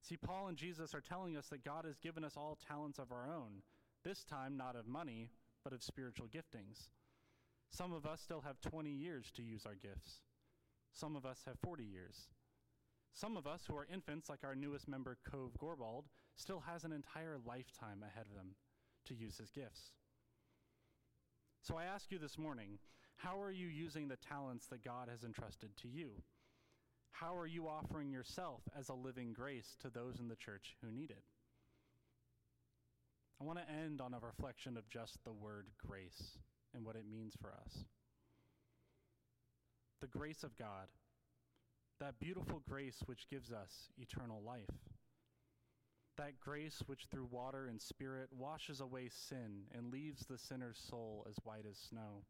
See, 0.00 0.16
Paul 0.16 0.48
and 0.48 0.56
Jesus 0.56 0.94
are 0.94 1.00
telling 1.00 1.36
us 1.36 1.46
that 1.48 1.64
God 1.64 1.84
has 1.84 1.98
given 1.98 2.24
us 2.24 2.36
all 2.36 2.58
talents 2.66 2.98
of 2.98 3.12
our 3.12 3.28
own, 3.28 3.62
this 4.04 4.24
time 4.24 4.56
not 4.56 4.74
of 4.74 4.88
money, 4.88 5.30
but 5.62 5.72
of 5.72 5.82
spiritual 5.82 6.26
giftings. 6.26 6.88
Some 7.70 7.92
of 7.92 8.04
us 8.04 8.20
still 8.20 8.40
have 8.40 8.60
20 8.60 8.90
years 8.90 9.30
to 9.36 9.42
use 9.42 9.64
our 9.64 9.76
gifts. 9.76 10.20
Some 10.92 11.16
of 11.16 11.24
us 11.24 11.42
have 11.46 11.58
40 11.62 11.84
years. 11.84 12.28
Some 13.14 13.36
of 13.36 13.46
us 13.46 13.62
who 13.66 13.76
are 13.76 13.86
infants, 13.92 14.28
like 14.28 14.44
our 14.44 14.54
newest 14.54 14.88
member, 14.88 15.18
Cove 15.30 15.52
Gorbald, 15.58 16.04
still 16.36 16.60
has 16.60 16.84
an 16.84 16.92
entire 16.92 17.36
lifetime 17.44 18.02
ahead 18.02 18.26
of 18.30 18.36
them 18.36 18.54
to 19.06 19.14
use 19.14 19.36
his 19.36 19.50
gifts. 19.50 19.90
So 21.62 21.76
I 21.76 21.84
ask 21.84 22.10
you 22.10 22.18
this 22.18 22.38
morning 22.38 22.78
how 23.16 23.40
are 23.40 23.52
you 23.52 23.68
using 23.68 24.08
the 24.08 24.16
talents 24.16 24.66
that 24.66 24.84
God 24.84 25.08
has 25.08 25.22
entrusted 25.22 25.70
to 25.82 25.88
you? 25.88 26.10
How 27.12 27.36
are 27.36 27.46
you 27.46 27.68
offering 27.68 28.10
yourself 28.10 28.62
as 28.76 28.88
a 28.88 28.94
living 28.94 29.32
grace 29.32 29.76
to 29.80 29.90
those 29.90 30.18
in 30.18 30.28
the 30.28 30.36
church 30.36 30.76
who 30.82 30.90
need 30.90 31.10
it? 31.10 31.22
I 33.40 33.44
want 33.44 33.58
to 33.58 33.70
end 33.70 34.00
on 34.00 34.14
a 34.14 34.18
reflection 34.18 34.76
of 34.76 34.88
just 34.88 35.18
the 35.24 35.32
word 35.32 35.68
grace 35.86 36.38
and 36.74 36.84
what 36.84 36.96
it 36.96 37.04
means 37.08 37.34
for 37.40 37.52
us 37.52 37.84
the 40.02 40.08
grace 40.08 40.42
of 40.42 40.58
God, 40.58 40.88
that 42.00 42.18
beautiful 42.18 42.60
grace 42.68 42.98
which 43.06 43.28
gives 43.30 43.52
us 43.52 43.88
eternal 43.96 44.42
life. 44.44 44.74
That 46.18 46.40
grace 46.40 46.82
which 46.86 47.06
through 47.10 47.28
water 47.30 47.68
and 47.68 47.80
spirit 47.80 48.28
washes 48.36 48.80
away 48.80 49.08
sin 49.08 49.62
and 49.72 49.92
leaves 49.92 50.26
the 50.26 50.36
sinner's 50.36 50.76
soul 50.90 51.24
as 51.30 51.36
white 51.44 51.64
as 51.70 51.78
snow. 51.78 52.24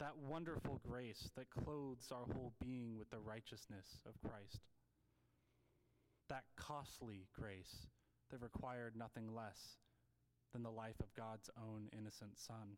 That 0.00 0.18
wonderful 0.18 0.80
grace 0.86 1.30
that 1.36 1.48
clothes 1.48 2.10
our 2.10 2.26
whole 2.34 2.52
being 2.60 2.98
with 2.98 3.08
the 3.10 3.20
righteousness 3.20 4.00
of 4.04 4.20
Christ. 4.28 4.60
That 6.28 6.44
costly 6.56 7.28
grace 7.38 7.86
that 8.32 8.42
required 8.42 8.96
nothing 8.96 9.32
less 9.32 9.78
than 10.52 10.64
the 10.64 10.70
life 10.70 10.98
of 10.98 11.14
God's 11.14 11.48
own 11.56 11.88
innocent 11.96 12.36
Son. 12.36 12.76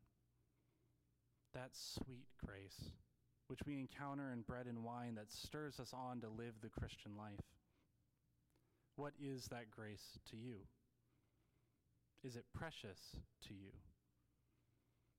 That 1.54 1.70
sweet 1.72 2.26
grace 2.44 2.92
which 3.48 3.60
we 3.66 3.78
encounter 3.78 4.30
in 4.32 4.42
bread 4.42 4.66
and 4.66 4.84
wine 4.84 5.14
that 5.16 5.32
stirs 5.32 5.80
us 5.80 5.92
on 5.92 6.20
to 6.20 6.28
live 6.28 6.54
the 6.60 6.68
Christian 6.68 7.12
life. 7.16 7.44
What 8.96 9.14
is 9.20 9.46
that 9.46 9.70
grace 9.70 10.18
to 10.30 10.36
you? 10.36 10.56
Is 12.24 12.36
it 12.36 12.44
precious 12.54 13.16
to 13.46 13.54
you? 13.54 13.72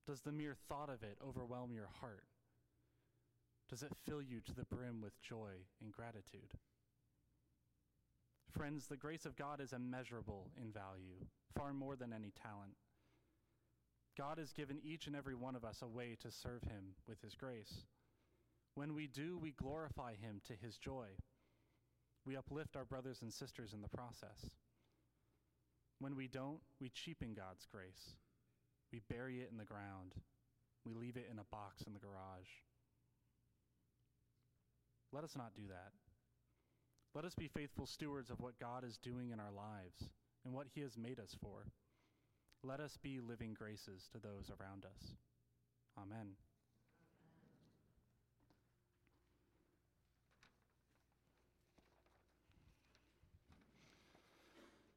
Does 0.06 0.20
the 0.20 0.32
mere 0.32 0.56
thought 0.68 0.90
of 0.90 1.02
it 1.02 1.18
overwhelm 1.26 1.72
your 1.72 1.88
heart? 2.00 2.24
Does 3.68 3.82
it 3.82 3.92
fill 4.06 4.20
you 4.20 4.40
to 4.40 4.54
the 4.54 4.64
brim 4.64 5.00
with 5.00 5.20
joy 5.22 5.66
and 5.80 5.92
gratitude? 5.92 6.58
Friends, 8.52 8.86
the 8.86 8.96
grace 8.96 9.26
of 9.26 9.36
God 9.36 9.60
is 9.60 9.72
immeasurable 9.72 10.50
in 10.60 10.72
value, 10.72 11.24
far 11.56 11.72
more 11.72 11.94
than 11.94 12.12
any 12.12 12.32
talent. 12.42 12.74
God 14.18 14.38
has 14.38 14.52
given 14.52 14.80
each 14.82 15.06
and 15.06 15.14
every 15.14 15.36
one 15.36 15.54
of 15.54 15.64
us 15.64 15.82
a 15.82 15.88
way 15.88 16.16
to 16.20 16.30
serve 16.30 16.62
Him 16.64 16.96
with 17.08 17.22
His 17.22 17.34
grace. 17.34 17.84
When 18.80 18.94
we 18.94 19.08
do, 19.08 19.36
we 19.36 19.50
glorify 19.50 20.14
Him 20.14 20.40
to 20.46 20.54
His 20.54 20.78
joy. 20.78 21.08
We 22.24 22.34
uplift 22.34 22.76
our 22.76 22.86
brothers 22.86 23.18
and 23.20 23.30
sisters 23.30 23.74
in 23.74 23.82
the 23.82 23.90
process. 23.90 24.56
When 25.98 26.16
we 26.16 26.28
don't, 26.28 26.60
we 26.80 26.88
cheapen 26.88 27.34
God's 27.34 27.66
grace. 27.70 28.14
We 28.90 29.02
bury 29.10 29.42
it 29.42 29.50
in 29.52 29.58
the 29.58 29.66
ground. 29.66 30.14
We 30.86 30.94
leave 30.94 31.18
it 31.18 31.28
in 31.30 31.38
a 31.38 31.44
box 31.52 31.82
in 31.86 31.92
the 31.92 31.98
garage. 31.98 32.48
Let 35.12 35.24
us 35.24 35.36
not 35.36 35.54
do 35.54 35.68
that. 35.68 35.92
Let 37.14 37.26
us 37.26 37.34
be 37.34 37.48
faithful 37.48 37.84
stewards 37.84 38.30
of 38.30 38.40
what 38.40 38.58
God 38.58 38.82
is 38.82 38.96
doing 38.96 39.30
in 39.30 39.40
our 39.40 39.52
lives 39.52 40.08
and 40.46 40.54
what 40.54 40.68
He 40.74 40.80
has 40.80 40.96
made 40.96 41.20
us 41.20 41.36
for. 41.42 41.66
Let 42.64 42.80
us 42.80 42.96
be 43.02 43.20
living 43.20 43.52
graces 43.52 44.08
to 44.12 44.18
those 44.18 44.50
around 44.58 44.86
us. 44.86 45.12
Amen. 46.00 46.28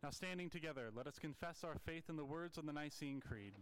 Now, 0.03 0.10
standing 0.10 0.50
together, 0.50 0.91
let 0.93 1.07
us 1.07 1.17
confess 1.17 1.63
our 1.63 1.77
faith 1.86 2.10
in 2.10 2.17
the 2.17 2.25
words 2.25 2.57
of 2.57 2.65
the 2.65 2.74
Nicene 2.74 3.22
Creed. 3.22 3.53